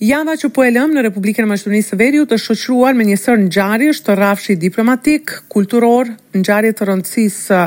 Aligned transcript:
Java 0.00 0.32
që 0.32 0.48
po 0.56 0.62
e 0.64 0.70
lëm 0.72 0.94
në 0.96 1.02
Republikën 1.04 1.44
e 1.44 1.48
Maqedonisë 1.50 1.90
së 1.92 1.96
Veriut 2.00 2.30
të 2.32 2.38
shoqëruar 2.40 2.94
me 2.96 3.04
një 3.04 3.18
në 3.28 3.34
ngjarjesh 3.48 3.98
të 4.06 4.14
rrafshit 4.16 4.62
diplomatik, 4.62 5.34
kulturor, 5.52 6.08
ngjarje 6.32 6.72
të 6.78 6.86
rëndësisë 6.88 7.58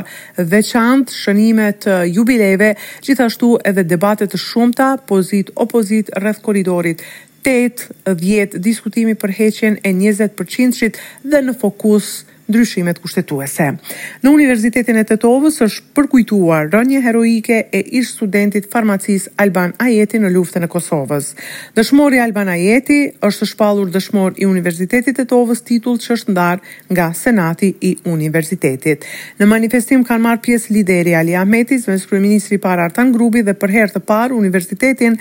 veçantë, 0.50 1.14
shënime 1.14 1.68
të 1.84 2.00
jubileve, 2.16 2.72
gjithashtu 3.06 3.52
edhe 3.70 3.86
debate 3.94 4.26
të 4.26 4.40
shumta 4.48 4.90
pozit 5.06 5.54
opozit 5.62 6.10
rreth 6.18 6.42
koridorit. 6.42 7.06
8-10 7.46 8.58
diskutimi 8.64 9.14
për 9.20 9.36
heqjen 9.38 9.78
e 9.84 9.94
20 9.94 10.98
dhe 11.28 11.44
në 11.46 11.54
fokus 11.60 12.16
të 12.26 12.33
ndryshimet 12.48 12.98
kushtetuese. 13.00 13.70
Në 14.24 14.32
Universitetin 14.32 14.98
e 15.00 15.04
Tetovës 15.08 15.58
është 15.64 15.86
përkujtuar 15.96 16.68
rënje 16.72 17.00
heroike 17.04 17.60
e 17.74 17.80
ish 17.98 18.12
studentit 18.16 18.68
farmacis 18.72 19.28
Alban 19.40 19.72
Ajeti 19.80 20.20
në 20.20 20.32
luftën 20.34 20.66
e 20.66 20.70
Kosovës. 20.74 21.30
Dëshmori 21.76 22.20
Alban 22.22 22.50
Ajeti 22.52 23.00
është 23.28 23.48
shpalur 23.54 23.90
dëshmor 23.94 24.36
i 24.42 24.48
Universitetit 24.50 25.14
e 25.14 25.18
Tetovës 25.22 25.64
titull 25.66 26.00
që 26.04 26.12
është 26.18 26.36
ndarë 26.36 26.76
nga 26.94 27.10
Senati 27.16 27.72
i 27.90 27.94
Universitetit. 28.12 29.04
Në 29.40 29.48
manifestim 29.50 30.04
kanë 30.04 30.26
marë 30.28 30.44
pjesë 30.48 30.76
lideri 30.78 31.16
Ali 31.18 31.34
Ahmeti, 31.36 31.80
me 31.88 31.98
skryministri 31.98 32.58
para 32.60 32.86
Artan 32.90 33.12
Grubi 33.14 33.42
dhe 33.42 33.54
për 33.56 33.74
herë 33.78 33.94
të 33.96 34.04
parë 34.08 34.34
Universitetin 34.38 35.18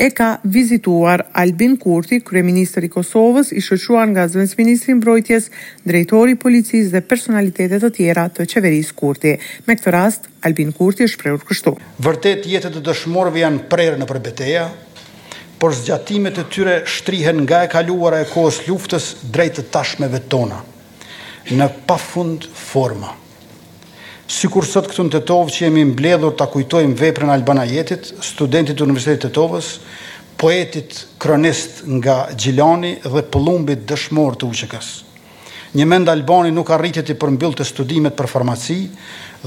e 0.00 0.06
ka 0.16 0.38
vizituar 0.54 1.26
Albin 1.36 1.74
Kurti, 1.76 2.20
kryeministri 2.24 2.86
i 2.88 2.92
Kosovës, 2.92 3.50
i 3.52 3.60
shëquar 3.60 4.06
nga 4.14 4.22
zëvënsministri 4.32 4.94
mbrojtjes, 4.96 5.50
drejtori 5.84 6.38
policis 6.60 6.92
dhe 6.92 7.00
personalitetet 7.00 7.80
të 7.82 7.90
tjera 7.96 8.24
të 8.28 8.44
qeverisë 8.50 8.94
Kurti. 8.98 9.30
Me 9.66 9.74
këtë 9.78 9.92
rast, 9.94 10.26
Albin 10.44 10.72
Kurti 10.76 11.06
është 11.08 11.20
prerur 11.22 11.44
kështu. 11.48 11.72
Vërtet 12.04 12.44
jetët 12.46 12.74
të 12.76 12.82
dëshmorëve 12.84 13.40
janë 13.40 13.62
prerë 13.72 13.96
në 14.02 14.06
përbeteja, 14.10 14.66
por 15.62 15.72
zgjatimet 15.78 16.36
e 16.36 16.44
tyre 16.52 16.74
shtrihen 16.86 17.40
nga 17.46 17.62
e 17.64 17.70
kaluara 17.72 18.20
e 18.20 18.28
kohës 18.28 18.58
luftës 18.68 19.06
Drejtë 19.32 19.62
të 19.62 19.70
tashmeve 19.78 20.20
tona 20.28 20.60
në 21.50 21.66
pafund 21.88 22.44
forma. 22.54 23.14
Si 24.30 24.46
kur 24.52 24.64
sot 24.68 24.86
këtu 24.92 25.08
në 25.08 25.12
Tetovë 25.16 25.50
që 25.56 25.62
jemi 25.64 25.84
mbledhur 25.94 26.36
të 26.38 26.46
kujtojmë 26.58 26.94
veprën 27.00 27.32
Albanajetit, 27.38 28.04
studentit 28.22 28.76
të 28.78 28.84
Universitetit 28.84 29.30
Tetovës, 29.32 29.72
poetit 30.38 31.00
kronist 31.20 31.82
nga 31.98 32.26
Gjilani 32.36 32.92
dhe 33.06 33.24
pëllumbit 33.32 33.82
dëshmor 33.90 34.36
të 34.38 34.52
uqekës 34.52 34.90
Një 35.70 35.84
mend 35.86 36.08
Albani 36.10 36.50
nuk 36.50 36.66
arritet 36.74 37.12
i 37.12 37.14
përmbyll 37.14 37.52
të 37.54 37.62
studimet 37.68 38.16
për 38.18 38.26
farmaci 38.32 38.80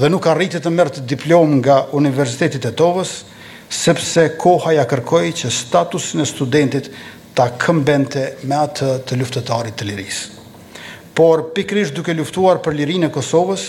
dhe 0.00 0.08
nuk 0.08 0.24
arritet 0.30 0.62
të 0.64 0.70
mërë 0.72 0.92
të 0.96 1.02
diplom 1.10 1.50
nga 1.58 1.82
Universitetit 1.98 2.64
e 2.64 2.70
Tovës, 2.78 3.10
sepse 3.68 4.22
koha 4.40 4.70
ja 4.72 4.86
kërkoj 4.88 5.20
që 5.40 5.50
status 5.52 6.06
në 6.16 6.24
studentit 6.30 6.86
ta 7.36 7.50
këmbente 7.60 8.22
me 8.48 8.56
atë 8.56 8.88
të 9.04 9.18
luftetarit 9.20 9.76
të 9.76 9.88
liris. 9.90 10.20
Por, 11.14 11.42
pikrish 11.52 11.92
duke 11.92 12.14
luftuar 12.16 12.62
për 12.64 12.72
lirin 12.80 13.04
e 13.04 13.10
Kosovës, 13.12 13.64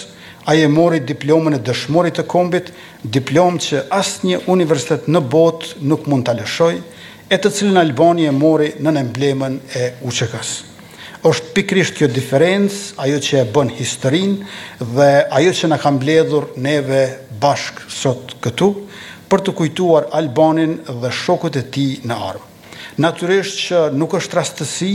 a 0.47 0.55
je 0.55 0.69
mori 0.71 1.01
diplomën 1.09 1.57
e 1.57 1.59
dëshmorit 1.59 2.15
të 2.21 2.23
kombit, 2.29 2.69
diplomë 3.03 3.59
që 3.67 3.81
asë 3.99 4.29
një 4.29 4.39
universitet 4.55 5.11
në 5.11 5.19
botë 5.33 5.83
nuk 5.91 6.07
mund 6.07 6.23
të 6.29 6.37
lëshoj, 6.39 6.77
e 7.27 7.35
të 7.37 7.51
cilën 7.57 7.81
Albani 7.83 8.29
e 8.29 8.31
mori 8.37 8.71
në 8.79 8.95
në 8.95 9.03
emblemën 9.09 9.59
e 9.81 9.89
uqekasë 10.07 10.71
është 11.25 11.53
pikrisht 11.57 11.95
kjo 11.97 12.07
diferenc, 12.13 12.73
ajo 13.01 13.17
që 13.25 13.39
e 13.41 13.45
bën 13.53 13.71
historin 13.79 14.35
dhe 14.77 15.09
ajo 15.39 15.53
që 15.59 15.69
në 15.71 15.79
kam 15.81 15.97
bledhur 16.01 16.51
neve 16.61 16.99
bashkë 17.41 17.87
sot 17.91 18.35
këtu, 18.45 18.67
për 19.29 19.41
të 19.45 19.55
kujtuar 19.57 20.07
Albanin 20.13 20.77
dhe 21.01 21.09
shokët 21.23 21.57
e 21.61 21.63
ti 21.73 21.87
në 22.05 22.17
armë. 22.29 22.51
Naturisht 23.01 23.57
që 23.65 23.79
nuk 23.99 24.13
është 24.19 24.37
rastësi 24.37 24.93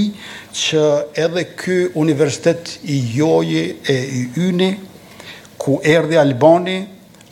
që 0.57 0.85
edhe 1.25 1.43
kjo 1.61 1.81
universitet 2.01 2.77
i 2.95 3.01
joji 3.17 3.65
e 3.93 3.97
i 4.23 4.23
uni, 4.47 4.71
ku 5.61 5.81
erdi 5.85 6.17
Albani, 6.17 6.79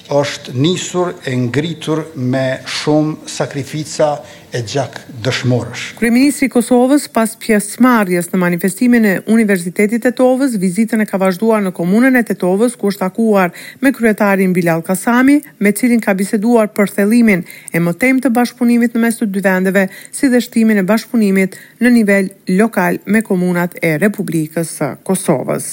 është 0.08 0.52
nisur 0.56 1.10
e 1.28 1.34
ngritur 1.36 1.98
me 2.32 2.48
shumë 2.64 3.28
sakrifica 3.28 4.08
e 4.56 4.62
gjak 4.64 4.94
dëshmorësh. 5.26 5.82
Kryeministri 6.00 6.46
i 6.48 6.52
Kosovës 6.52 7.04
pas 7.12 7.34
pjesëmarrjes 7.42 8.30
në 8.32 8.38
manifestimin 8.40 9.04
e 9.04 9.12
Universitetit 9.28 10.00
të 10.00 10.06
Tetovës, 10.14 10.54
vizitën 10.62 11.02
e 11.04 11.06
ka 11.10 11.20
vazhduar 11.20 11.60
në 11.66 11.72
komunën 11.76 12.16
e 12.16 12.22
Tetovës 12.30 12.78
ku 12.80 12.88
është 12.88 13.02
takuar 13.04 13.52
me 13.84 13.92
kryetarin 13.92 14.54
Bilal 14.56 14.80
Kasami, 14.86 15.36
me 15.60 15.72
cilin 15.76 16.00
ka 16.00 16.14
biseduar 16.16 16.70
për 16.76 16.94
thellimin 16.96 17.44
e 17.74 17.82
mëtem 17.84 18.22
të 18.24 18.32
bashkëpunimit 18.38 18.96
në 18.96 19.02
mes 19.04 19.20
të 19.20 19.28
dy 19.34 19.42
vendeve, 19.44 19.88
si 20.12 20.32
dhe 20.32 20.40
shtimin 20.46 20.80
e 20.80 20.86
bashkëpunimit 20.88 21.58
në 21.84 21.92
nivel 21.98 22.32
lokal 22.56 22.96
me 23.04 23.20
komunat 23.28 23.76
e 23.84 23.98
Republikës 24.00 24.72
së 24.80 24.90
Kosovës. 25.04 25.68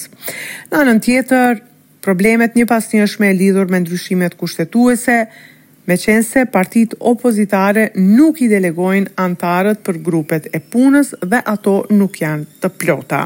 Në 0.72 0.84
anën 0.84 1.01
tjetër 1.07 1.63
problemet 2.05 2.53
një 2.59 2.67
pas 2.69 2.85
një 2.93 3.07
është 3.07 3.23
me 3.23 3.31
lidhur 3.39 3.71
me 3.73 3.79
ndryshimet 3.81 4.35
kushtetuese, 4.39 5.16
me 5.89 5.95
qenë 6.01 6.25
se 6.27 6.43
partit 6.53 6.93
opozitare 7.13 7.88
nuk 8.05 8.41
i 8.45 8.49
delegojnë 8.51 9.16
antarët 9.25 9.81
për 9.88 9.99
grupet 10.07 10.47
e 10.57 10.61
punës 10.75 11.13
dhe 11.31 11.41
ato 11.55 11.77
nuk 12.01 12.21
janë 12.21 12.45
të 12.61 12.71
plota. 12.83 13.23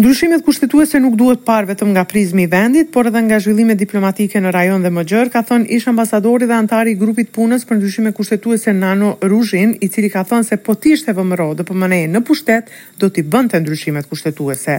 Ndryshimet 0.00 0.40
kushtetuese 0.46 0.96
nuk 0.96 1.12
duhet 1.20 1.42
parë 1.44 1.66
vetëm 1.74 1.90
nga 1.92 2.06
prizmi 2.08 2.46
i 2.46 2.48
vendit, 2.48 2.86
por 2.94 3.08
edhe 3.10 3.20
nga 3.26 3.36
zhvillimet 3.44 3.76
diplomatike 3.82 4.40
në 4.40 4.52
rajon 4.54 4.80
dhe 4.84 4.88
më 4.96 5.02
gjerë, 5.10 5.30
ka 5.34 5.42
thënë 5.50 5.66
ish 5.76 5.90
ambasadori 5.90 6.46
dhe 6.48 6.54
antari 6.56 6.94
i 6.94 6.98
grupit 7.02 7.28
punës 7.36 7.66
për 7.68 7.76
ndryshime 7.82 8.12
kushtetuese 8.16 8.72
Nano 8.78 9.10
Ruzhin, 9.28 9.74
i 9.84 9.90
cili 9.92 10.08
ka 10.14 10.22
thënë 10.30 10.46
se 10.48 10.58
po 10.68 10.72
të 10.80 10.94
ishte 10.94 11.12
VMRO 11.18 11.50
DPMNE 11.58 11.98
po 11.98 12.12
në 12.16 12.22
pushtet, 12.30 12.72
do 13.02 13.10
t'i 13.12 13.26
bënte 13.34 13.60
ndryshimet 13.60 14.08
kushtetuese. 14.08 14.78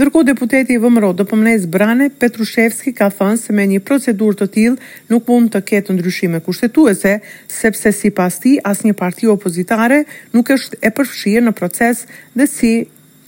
Ndërkohë 0.00 0.28
deputeti 0.30 0.78
i 0.78 0.80
VMRO 0.86 1.12
DPMNE 1.20 1.54
Zbrane 1.66 2.08
Petrushevski 2.24 2.94
ka 2.96 3.10
thënë 3.18 3.42
se 3.44 3.52
me 3.58 3.68
një 3.74 3.82
procedurë 3.90 4.40
të 4.40 4.50
tillë 4.56 4.96
nuk 5.12 5.28
mund 5.28 5.52
të 5.52 5.64
ketë 5.68 5.98
ndryshime 5.98 6.40
kushtetuese, 6.48 7.18
sepse 7.60 7.92
sipas 8.00 8.40
tij 8.40 8.56
asnjë 8.72 8.96
parti 9.04 9.28
opozitare 9.36 10.06
nuk 10.32 10.56
është 10.56 10.80
e 10.80 10.94
përfshirë 10.96 11.46
në 11.50 11.56
proces 11.60 12.06
dhe 12.32 12.48
si 12.56 12.74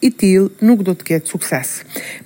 i 0.05 0.11
tillë 0.21 0.67
nuk 0.69 0.83
do 0.85 0.93
të 0.99 1.07
ketë 1.11 1.31
sukses. 1.33 1.71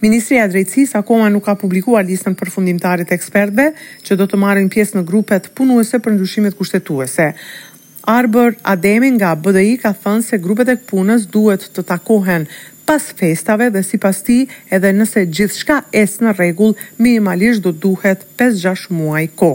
Ministria 0.02 0.46
e 0.48 0.52
Drejtësisë 0.52 0.98
akoma 1.02 1.28
nuk 1.32 1.44
ka 1.46 1.54
publikuar 1.60 2.04
listën 2.08 2.34
përfundimtare 2.40 3.04
të 3.06 3.14
ekspertëve 3.18 3.68
që 4.06 4.18
do 4.18 4.26
të 4.32 4.40
marrin 4.42 4.66
pjesë 4.74 4.98
në 4.98 5.04
grupet 5.10 5.46
punuese 5.58 6.00
për 6.02 6.16
ndryshimet 6.16 6.58
kushtetuese. 6.58 7.28
Arber 8.08 8.56
Ademi 8.74 9.12
nga 9.18 9.30
BDI 9.36 9.76
ka 9.84 9.94
thënë 10.02 10.24
se 10.26 10.40
grupet 10.44 10.70
e 10.74 10.78
punës 10.90 11.26
duhet 11.34 11.68
të 11.76 11.84
takohen 11.92 12.48
pas 12.90 13.10
festave 13.20 13.66
dhe 13.70 13.82
si 13.84 13.98
pas 14.04 14.16
ti 14.26 14.36
edhe 14.74 14.90
nëse 14.96 15.22
gjithë 15.36 15.54
shka 15.60 15.74
es 16.02 16.14
në 16.24 16.32
regull, 16.38 16.70
minimalisht 16.96 17.60
do 17.66 17.72
duhet 17.82 18.22
5-6 18.40 18.86
muaj 18.96 19.26
ko. 19.40 19.50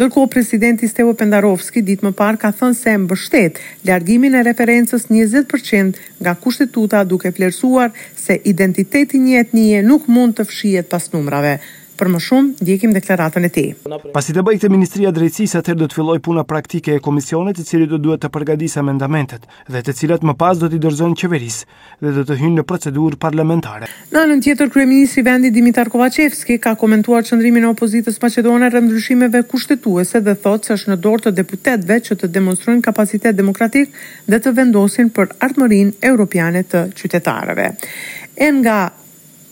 Dërko, 0.00 0.22
presidenti 0.32 0.88
Stevo 0.88 1.12
Pendarovski 1.18 1.82
ditë 1.84 2.06
më 2.08 2.12
par 2.20 2.38
ka 2.40 2.48
thënë 2.60 2.78
se 2.78 2.94
mbështet 3.02 3.60
largimin 3.90 4.38
e 4.40 4.44
referencës 4.48 5.04
20% 5.12 6.00
nga 6.24 6.32
kushtetuta 6.46 7.02
duke 7.10 7.34
plersuar 7.36 7.92
se 8.22 8.40
identiteti 8.54 9.20
një 9.26 9.36
etnije 9.44 9.84
nuk 9.90 10.08
mund 10.14 10.38
të 10.40 10.48
fshijet 10.48 10.88
pas 10.94 11.12
numrave. 11.12 11.58
Për 11.98 12.08
më 12.14 12.18
shumë, 12.22 12.50
ndjekim 12.62 12.92
deklaratën 12.94 13.46
e 13.48 13.48
tij. 13.50 13.68
Pasi 14.14 14.30
të 14.36 14.42
bëj 14.46 14.58
këtë 14.60 14.68
Ministria 14.70 15.10
e 15.10 15.14
Drejtësisë, 15.16 15.58
atëherë 15.58 15.78
do 15.80 15.86
të 15.90 15.96
filloj 15.98 16.18
puna 16.22 16.44
praktike 16.46 16.92
e 16.94 17.00
komisionit, 17.02 17.58
i 17.58 17.64
cili 17.66 17.88
do 17.90 17.98
duhet 17.98 18.20
të 18.22 18.30
përgatisë 18.36 18.78
amendamentet 18.84 19.48
dhe 19.72 19.82
të 19.82 19.94
cilat 19.98 20.22
më 20.30 20.34
pas 20.38 20.60
do 20.62 20.68
t'i 20.70 20.78
dorëzojnë 20.84 21.18
qeverisë 21.18 21.66
dhe 22.04 22.12
do 22.20 22.24
të 22.28 22.36
hyjnë 22.44 22.56
në 22.60 22.64
procedurë 22.70 23.18
parlamentare. 23.24 23.90
Në 24.14 24.22
anën 24.22 24.44
tjetër, 24.46 24.70
kryeministri 24.76 25.24
i 25.24 25.26
vendit 25.26 25.56
Dimitar 25.58 25.90
Kovacevski 25.90 26.60
ka 26.62 26.76
komentuar 26.78 27.26
çndrimin 27.26 27.66
e 27.66 27.70
opozitës 27.74 28.22
maqedone 28.22 28.70
rreth 28.70 28.86
ndryshimeve 28.86 29.42
kushtetuese 29.50 30.22
dhe 30.28 30.36
thotë 30.44 30.70
se 30.70 30.78
është 30.78 30.94
në 30.94 31.00
dorë 31.02 31.26
të 31.26 31.34
deputetëve 31.42 31.98
që 32.06 32.20
të 32.22 32.30
demonstrojnë 32.38 32.84
kapacitet 32.88 33.34
demokratik 33.42 33.90
dhe 34.30 34.38
të 34.38 34.54
vendosin 34.60 35.10
për 35.18 35.34
ardhmërinë 35.50 35.96
europiane 36.14 36.62
të 36.62 36.86
qytetarëve. 37.02 37.68
E 38.38 38.48
nga 38.60 38.78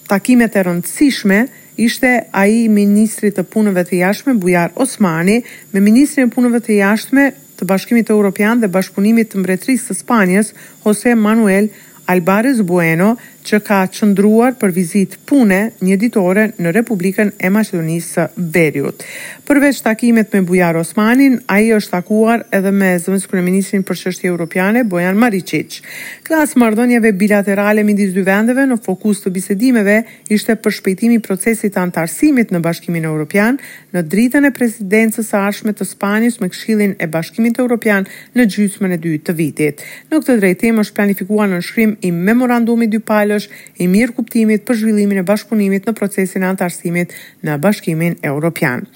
takimet 0.07 0.55
e 0.57 0.67
rëndësishme 0.69 1.43
ishte 1.81 2.11
ai 2.43 2.69
ministri 2.73 3.31
të 3.37 3.45
punëve 3.53 3.83
të 3.89 3.99
jashtme 4.03 4.35
Bujar 4.41 4.73
Osmani 4.81 5.41
me 5.75 5.81
ministrin 5.85 6.29
e 6.29 6.35
punëve 6.37 6.61
të 6.67 6.79
jashtme 6.81 7.29
të 7.61 7.69
Bashkimit 7.69 8.11
Evropian 8.13 8.61
dhe 8.61 8.71
Bashkëpunimit 8.73 9.31
të 9.33 9.41
Mbretërisë 9.43 9.91
së 9.93 9.99
Spanjës 10.03 10.53
Jose 10.85 11.15
Manuel 11.27 11.69
Albares 12.07 12.63
Bueno, 12.63 13.17
që 13.47 13.61
ka 13.63 13.77
qëndruar 13.95 14.57
për 14.59 14.73
vizit 14.75 15.13
pune 15.31 15.59
një 15.87 15.97
ditore 16.03 16.49
në 16.59 16.73
Republikën 16.75 17.29
e 17.47 17.51
Macedonisë 17.55 18.07
së 18.11 18.47
Veriut. 18.55 19.05
Përveç 19.47 19.81
takimet 19.87 20.33
me 20.35 20.41
Bujar 20.49 20.75
Osmanin, 20.81 21.37
ai 21.51 21.69
është 21.77 21.93
takuar 21.99 22.43
edhe 22.55 22.73
me 22.75 22.89
zëvendës 22.99 23.27
Ministrin 23.47 23.85
për 23.87 23.99
çështje 24.01 24.29
europiane 24.33 24.83
Bojan 24.91 25.19
Maricic. 25.19 25.79
Klas 26.27 26.57
mardonjeve 26.59 27.13
bilaterale 27.21 27.85
midis 27.87 28.11
dy 28.17 28.25
vendeve 28.27 28.65
në 28.71 28.81
fokus 28.83 29.23
të 29.23 29.31
bisedimeve 29.39 30.01
ishte 30.35 30.57
për 30.63 30.75
shpejtimin 30.81 31.21
e 31.21 31.23
procesit 31.27 31.75
të 31.77 31.85
antarësimit 31.87 32.51
në 32.55 32.61
Bashkimin 32.67 33.07
Evropian 33.07 33.61
në 33.95 34.03
dritën 34.11 34.47
e 34.47 34.53
presidencës 34.59 35.31
së 35.37 35.71
të 35.79 35.87
Spanjës 35.87 36.41
me 36.43 36.49
Këshillin 36.51 36.97
e 37.03 37.07
Bashkimit 37.07 37.61
Evropian 37.63 38.07
në 38.37 38.49
gjysmën 38.51 38.93
e 38.93 38.99
dytë 39.07 39.29
të 39.31 39.37
vitit. 39.39 39.81
Në 40.11 40.19
këtë 40.21 40.37
drejtim 40.43 40.83
është 40.83 40.95
planifikuar 40.99 41.49
në 41.55 41.63
shkrim 41.67 41.96
i 42.05 42.11
memorandumit 42.13 42.91
dy 42.93 43.01
palësh 43.09 43.49
i 43.81 43.89
mirë 43.91 44.17
kuptimit 44.17 44.65
për 44.69 44.81
zhvillimin 44.83 45.23
e 45.23 45.27
bashkëpunimit 45.29 45.89
në 45.91 45.97
procesin 45.99 46.45
e 46.47 46.51
antarësimit 46.51 47.17
në 47.47 47.59
Bashkimin 47.63 48.19
Evropian. 48.27 48.87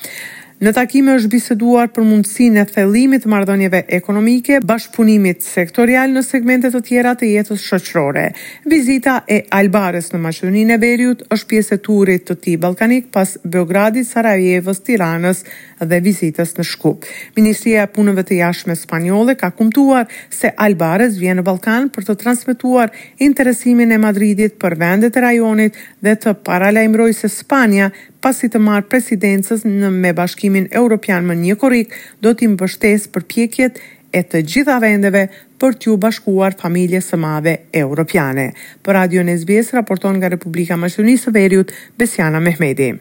Në 0.60 0.74
takime 0.76 1.14
është 1.16 1.30
biseduar 1.32 1.86
për 1.88 2.04
mundësinë 2.04 2.60
e 2.60 2.68
thellimit 2.68 3.22
të 3.24 3.30
marrëdhënieve 3.32 3.78
ekonomike, 3.96 4.58
bashkëpunimit 4.68 5.40
sektorial 5.40 6.12
në 6.12 6.20
segmente 6.26 6.68
të 6.74 6.82
tjera 6.84 7.14
të 7.16 7.30
jetës 7.30 7.62
shoqërore. 7.64 8.26
Vizita 8.68 9.22
e 9.24 9.38
Albares 9.56 10.12
në 10.12 10.20
Maqedoninë 10.20 10.76
e 10.76 10.78
Veriut 10.82 11.24
është 11.32 11.48
pjesë 11.54 11.78
e 11.78 11.82
turit 11.88 12.28
të 12.28 12.36
tij 12.44 12.58
ballkanik 12.60 13.08
pas 13.14 13.32
Beogradit, 13.40 14.04
Sarajevës, 14.10 14.84
Tiranës, 14.84 15.42
dhe 15.86 16.00
vizitës 16.04 16.52
në 16.58 16.64
Shkup. 16.66 17.06
Ministria 17.36 17.84
e 17.86 17.90
Punëve 17.94 18.24
të 18.28 18.36
Jashtme 18.40 18.74
Spanjolle 18.76 19.34
ka 19.40 19.50
kumtuar 19.56 20.08
se 20.32 20.50
Albares 20.64 21.18
vjen 21.20 21.40
në 21.40 21.44
Ballkan 21.46 21.88
për 21.94 22.08
të 22.10 22.16
transmetuar 22.22 22.92
interesimin 23.24 23.92
e 23.96 24.00
Madridit 24.02 24.58
për 24.60 24.76
vendet 24.80 25.16
e 25.16 25.24
rajonit 25.24 25.78
dhe 26.04 26.16
të 26.24 26.34
paralajmërojë 26.46 27.18
se 27.22 27.32
Spanja 27.34 27.90
pasi 28.20 28.50
të 28.52 28.60
marë 28.66 28.88
presidencës 28.92 29.64
në 29.68 29.92
me 29.94 30.12
bashkimin 30.16 30.68
Europian 30.82 31.24
më 31.30 31.38
një 31.44 31.56
korik, 31.62 31.94
do 32.20 32.34
t'im 32.34 32.56
bështes 32.60 33.08
për 33.14 33.26
pjekjet 33.32 33.80
e 34.12 34.22
të 34.26 34.40
gjitha 34.44 34.76
vendeve 34.82 35.28
për 35.60 35.76
t'ju 35.80 35.94
bashkuar 36.02 36.56
familje 36.60 37.00
së 37.08 37.16
madhe 37.20 37.54
Europiane. 37.72 38.50
Për 38.82 38.96
Radio 38.98 39.22
Nesbjes, 39.22 39.72
raporton 39.78 40.18
nga 40.18 40.32
Republika 40.34 40.76
Mështunisë 40.76 41.32
Veriut, 41.36 41.72
Besjana 41.98 42.42
Mehmedi. 42.42 42.96